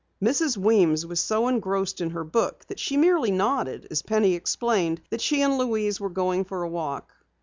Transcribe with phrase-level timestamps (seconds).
[0.19, 0.57] Mrs.
[0.57, 5.21] Weems was so engrossed in her book that she merely nodded as Penny explained that
[5.21, 7.13] she and Louise were going for a walk.